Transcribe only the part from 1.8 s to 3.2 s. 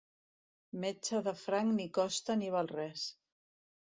costa ni val res.